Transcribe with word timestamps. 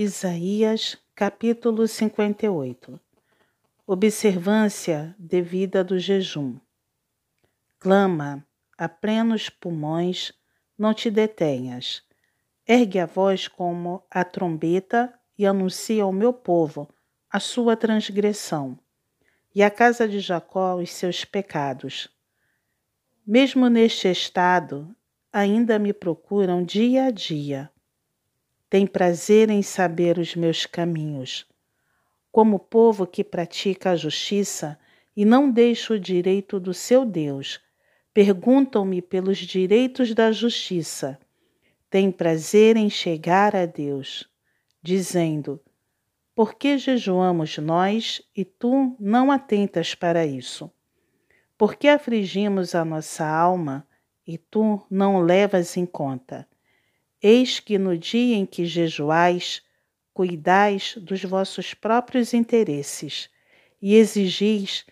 Isaías, 0.00 0.96
capítulo 1.12 1.88
58 1.88 3.00
Observância 3.84 5.12
devida 5.18 5.82
do 5.82 5.98
jejum. 5.98 6.56
Clama 7.80 8.46
a 8.78 8.88
plenos 8.88 9.50
pulmões, 9.50 10.32
não 10.78 10.94
te 10.94 11.10
detenhas. 11.10 12.04
Ergue 12.64 13.00
a 13.00 13.06
voz 13.06 13.48
como 13.48 14.04
a 14.08 14.22
trombeta 14.22 15.12
e 15.36 15.44
anuncia 15.44 16.04
ao 16.04 16.12
meu 16.12 16.32
povo 16.32 16.88
a 17.28 17.40
sua 17.40 17.76
transgressão, 17.76 18.78
e 19.52 19.64
à 19.64 19.68
casa 19.68 20.06
de 20.06 20.20
Jacó 20.20 20.76
os 20.76 20.92
seus 20.92 21.24
pecados. 21.24 22.08
Mesmo 23.26 23.68
neste 23.68 24.06
estado, 24.06 24.94
ainda 25.32 25.76
me 25.76 25.92
procuram 25.92 26.62
dia 26.62 27.06
a 27.06 27.10
dia 27.10 27.68
tem 28.70 28.86
prazer 28.86 29.48
em 29.48 29.62
saber 29.62 30.18
os 30.18 30.34
meus 30.34 30.66
caminhos. 30.66 31.46
Como 32.30 32.58
povo 32.58 33.06
que 33.06 33.24
pratica 33.24 33.90
a 33.90 33.96
justiça 33.96 34.78
e 35.16 35.24
não 35.24 35.50
deixa 35.50 35.94
o 35.94 35.98
direito 35.98 36.60
do 36.60 36.74
seu 36.74 37.04
Deus, 37.04 37.60
perguntam-me 38.12 39.00
pelos 39.00 39.38
direitos 39.38 40.14
da 40.14 40.30
justiça. 40.30 41.18
Tem 41.90 42.12
prazer 42.12 42.76
em 42.76 42.90
chegar 42.90 43.56
a 43.56 43.64
Deus, 43.64 44.28
dizendo: 44.82 45.60
Por 46.34 46.54
que 46.54 46.76
jejuamos 46.76 47.56
nós 47.58 48.20
e 48.36 48.44
tu 48.44 48.94
não 49.00 49.32
atentas 49.32 49.94
para 49.94 50.26
isso? 50.26 50.70
Por 51.56 51.74
que 51.74 51.88
afligimos 51.88 52.74
a 52.74 52.84
nossa 52.84 53.26
alma 53.26 53.86
e 54.26 54.36
tu 54.36 54.86
não 54.90 55.20
levas 55.20 55.76
em 55.76 55.86
conta? 55.86 56.46
Eis 57.22 57.58
que 57.58 57.78
no 57.78 57.98
dia 57.98 58.36
em 58.36 58.46
que 58.46 58.64
jejuais, 58.64 59.62
cuidais 60.14 60.94
dos 60.96 61.24
vossos 61.24 61.74
próprios 61.74 62.32
interesses 62.32 63.28
e 63.80 63.94
exigis 63.94 64.84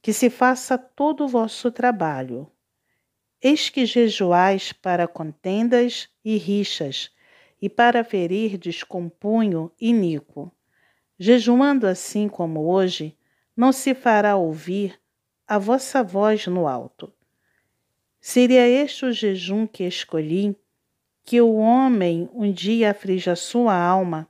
que 0.00 0.12
se 0.12 0.30
faça 0.30 0.78
todo 0.78 1.24
o 1.24 1.28
vosso 1.28 1.70
trabalho. 1.70 2.50
Eis 3.42 3.68
que 3.68 3.84
jejuais 3.84 4.72
para 4.72 5.06
contendas 5.06 6.08
e 6.24 6.36
rixas, 6.36 7.10
e 7.60 7.68
para 7.68 8.04
ferirdes 8.04 8.82
com 8.82 9.08
punho 9.08 9.72
iníquo. 9.80 10.52
Jejuando 11.18 11.86
assim 11.86 12.28
como 12.28 12.70
hoje, 12.70 13.16
não 13.56 13.72
se 13.72 13.94
fará 13.94 14.36
ouvir 14.36 15.00
a 15.46 15.58
vossa 15.58 16.02
voz 16.02 16.46
no 16.46 16.66
alto. 16.66 17.12
Seria 18.20 18.66
este 18.66 19.06
o 19.06 19.12
jejum 19.12 19.66
que 19.66 19.84
escolhi 19.84 20.56
que 21.26 21.40
o 21.40 21.56
homem 21.56 22.30
um 22.32 22.52
dia 22.52 22.92
aflige 22.92 23.28
a 23.28 23.34
sua 23.34 23.74
alma, 23.74 24.28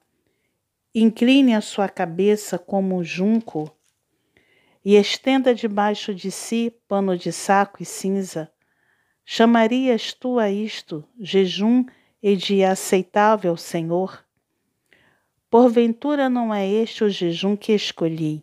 incline 0.95 1.55
a 1.55 1.61
sua 1.61 1.91
cabeça 1.91 2.59
como 2.59 2.97
um 2.97 3.05
junco 3.05 3.71
e 4.83 4.95
estenda 4.95 5.55
debaixo 5.55 6.15
de 6.15 6.31
si 6.31 6.75
pano 6.89 7.15
de 7.15 7.31
saco 7.33 7.83
e 7.83 7.85
cinza, 7.85 8.51
chamarias 9.27 10.15
tu 10.15 10.39
a 10.39 10.51
isto 10.51 11.05
jejum 11.21 11.85
e 12.23 12.35
de 12.35 12.65
aceitável 12.65 13.59
Senhor? 13.59 14.25
Porventura 15.51 16.31
não 16.31 16.55
é 16.55 16.67
este 16.67 17.05
o 17.05 17.11
jejum 17.11 17.55
que 17.57 17.75
escolhi, 17.75 18.43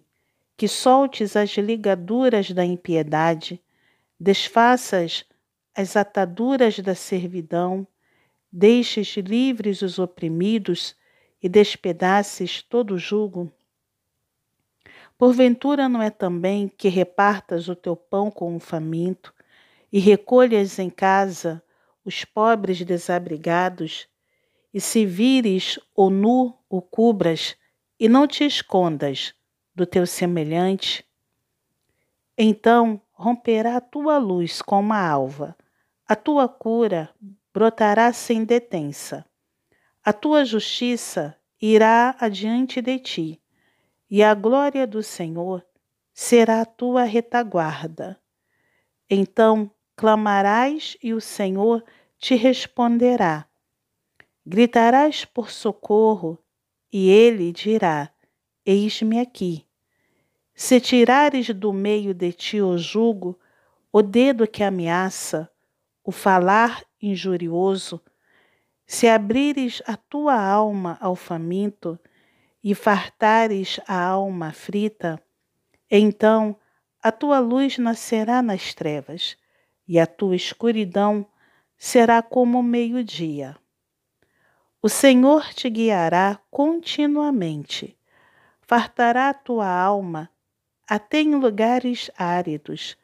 que 0.55 0.67
soltes 0.67 1.35
as 1.35 1.49
ligaduras 1.57 2.51
da 2.51 2.63
impiedade, 2.63 3.59
desfaças 4.19 5.25
as 5.75 5.95
ataduras 5.95 6.77
da 6.77 6.93
servidão, 6.93 7.87
deixes 8.55 9.17
livres 9.17 9.81
os 9.81 9.97
oprimidos 9.97 10.95
e 11.41 11.49
despedaces 11.49 12.61
todo 12.61 12.93
o 12.93 12.99
jugo? 12.99 13.51
Porventura 15.17 15.89
não 15.89 16.03
é 16.03 16.11
também 16.11 16.67
que 16.67 16.87
repartas 16.87 17.67
o 17.67 17.75
teu 17.75 17.95
pão 17.95 18.29
com 18.29 18.55
o 18.55 18.59
faminto 18.59 19.33
e 19.91 19.97
recolhas 19.97 20.77
em 20.77 20.89
casa 20.89 21.63
os 22.05 22.23
pobres 22.25 22.83
desabrigados, 22.83 24.07
e 24.73 24.81
se 24.81 25.05
vires 25.05 25.79
o 25.95 26.09
nu, 26.09 26.53
o 26.69 26.81
cubras, 26.81 27.55
e 27.99 28.09
não 28.09 28.27
te 28.27 28.43
escondas 28.43 29.33
do 29.73 29.85
teu 29.85 30.05
semelhante? 30.05 31.05
Então 32.37 33.01
romperá 33.13 33.77
a 33.77 33.81
tua 33.81 34.17
luz 34.17 34.61
como 34.61 34.91
a 34.93 35.07
alva, 35.07 35.55
a 36.05 36.15
tua 36.15 36.49
cura 36.49 37.09
brotará 37.53 38.11
sem 38.11 38.43
detença. 38.43 39.25
A 40.03 40.11
tua 40.11 40.43
justiça 40.43 41.37
irá 41.61 42.15
adiante 42.19 42.81
de 42.81 42.99
ti, 42.99 43.41
e 44.09 44.23
a 44.23 44.33
glória 44.33 44.87
do 44.87 45.03
Senhor 45.03 45.65
será 46.13 46.61
a 46.61 46.65
tua 46.65 47.03
retaguarda. 47.03 48.19
Então 49.09 49.71
clamarás 49.95 50.97
e 51.01 51.13
o 51.13 51.21
Senhor 51.21 51.83
te 52.17 52.35
responderá. 52.35 53.47
Gritarás 54.45 55.23
por 55.23 55.49
socorro, 55.51 56.37
e 56.91 57.09
ele 57.09 57.51
dirá: 57.51 58.11
Eis-me 58.65 59.19
aqui. 59.19 59.65
Se 60.55 60.79
tirares 60.79 61.49
do 61.49 61.71
meio 61.71 62.13
de 62.13 62.31
ti 62.31 62.61
o 62.61 62.77
jugo, 62.77 63.39
o 63.91 64.01
dedo 64.01 64.47
que 64.47 64.63
ameaça, 64.63 65.49
o 66.03 66.11
falar 66.11 66.83
injurioso, 67.01 68.01
se 68.85 69.07
abrires 69.07 69.81
a 69.87 69.95
tua 69.95 70.35
alma 70.35 70.97
ao 70.99 71.15
faminto 71.15 71.97
e 72.63 72.75
fartares 72.75 73.79
a 73.87 73.99
alma 74.01 74.51
frita, 74.51 75.21
então 75.89 76.57
a 77.01 77.11
tua 77.11 77.39
luz 77.39 77.77
nascerá 77.77 78.41
nas 78.41 78.73
trevas 78.73 79.37
e 79.87 79.99
a 79.99 80.05
tua 80.05 80.35
escuridão 80.35 81.25
será 81.77 82.21
como 82.21 82.59
o 82.59 82.63
meio-dia. 82.63 83.57
O 84.81 84.89
Senhor 84.89 85.53
te 85.53 85.69
guiará 85.69 86.39
continuamente, 86.51 87.97
fartará 88.61 89.29
a 89.29 89.33
tua 89.33 89.67
alma 89.67 90.29
até 90.87 91.21
em 91.21 91.35
lugares 91.35 92.11
áridos 92.17 92.97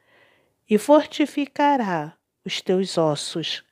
e 0.68 0.76
fortificará 0.78 2.14
os 2.44 2.60
teus 2.60 2.96
ossos. 2.96 3.64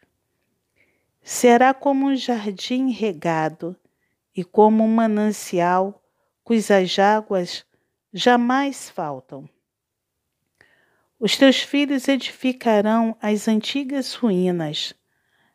Será 1.22 1.74
como 1.74 2.06
um 2.06 2.16
jardim 2.16 2.90
regado 2.90 3.76
e 4.34 4.44
como 4.44 4.84
um 4.84 4.88
manancial 4.88 6.02
cujas 6.44 6.98
águas 6.98 7.66
jamais 8.12 8.88
faltam. 8.88 9.48
Os 11.20 11.36
teus 11.36 11.60
filhos 11.60 12.06
edificarão 12.06 13.16
as 13.20 13.48
antigas 13.48 14.14
ruínas, 14.14 14.94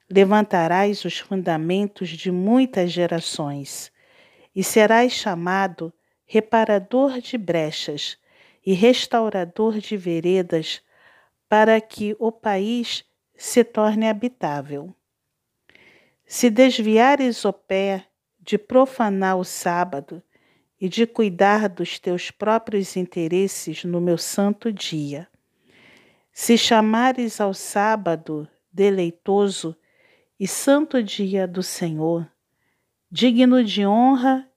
levantarás 0.09 1.05
os 1.05 1.17
fundamentos 1.19 2.09
de 2.09 2.29
muitas 2.31 2.91
gerações, 2.91 3.91
e 4.55 4.63
serás 4.63 5.13
chamado 5.13 5.91
reparador 6.25 7.19
de 7.19 7.37
brechas 7.37 8.17
e 8.65 8.73
restaurador 8.73 9.79
de 9.79 9.97
veredas 9.97 10.81
para 11.53 11.79
que 11.79 12.15
o 12.17 12.31
país 12.31 13.05
se 13.35 13.63
torne 13.63 14.09
habitável. 14.09 14.91
Se 16.25 16.49
desviares 16.49 17.45
o 17.45 17.53
pé 17.53 18.07
de 18.39 18.57
profanar 18.57 19.37
o 19.37 19.43
sábado 19.43 20.19
e 20.81 20.89
de 20.89 21.05
cuidar 21.05 21.69
dos 21.69 21.99
teus 21.99 22.31
próprios 22.31 22.97
interesses 22.97 23.83
no 23.83 24.01
meu 24.01 24.17
santo 24.17 24.73
dia, 24.73 25.27
se 26.31 26.57
chamares 26.57 27.39
ao 27.39 27.53
sábado 27.53 28.49
deleitoso 28.71 29.77
e 30.39 30.47
santo 30.47 31.03
dia 31.03 31.47
do 31.47 31.61
Senhor, 31.61 32.27
digno 33.11 33.63
de 33.63 33.85
honra, 33.85 34.49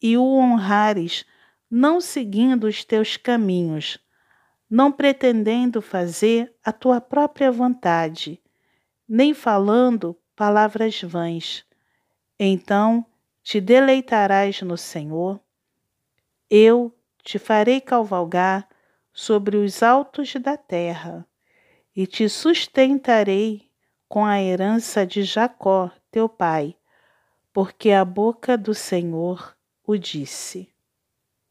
e 0.00 0.16
o 0.16 0.22
honrares, 0.22 1.26
não 1.68 2.00
seguindo 2.00 2.68
os 2.68 2.84
teus 2.84 3.16
caminhos, 3.16 3.98
não 4.70 4.92
pretendendo 4.92 5.82
fazer 5.82 6.54
a 6.64 6.72
tua 6.72 7.00
própria 7.00 7.50
vontade, 7.50 8.40
nem 9.08 9.34
falando 9.34 10.16
palavras 10.36 11.02
vãs. 11.02 11.66
Então 12.38 13.04
te 13.42 13.60
deleitarás 13.60 14.62
no 14.62 14.76
Senhor. 14.76 15.40
Eu 16.48 16.94
te 17.22 17.36
farei 17.36 17.80
cavalgar 17.80 18.68
sobre 19.12 19.56
os 19.56 19.82
altos 19.82 20.32
da 20.36 20.56
terra 20.56 21.26
e 21.94 22.06
te 22.06 22.28
sustentarei 22.28 23.68
com 24.08 24.24
a 24.24 24.40
herança 24.40 25.04
de 25.04 25.24
Jacó, 25.24 25.90
teu 26.10 26.28
pai, 26.28 26.76
porque 27.52 27.90
a 27.90 28.04
boca 28.04 28.56
do 28.56 28.72
Senhor 28.72 29.56
o 29.84 29.96
disse. 29.96 30.72